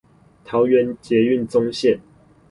[0.43, 1.99] 桃園捷運棕線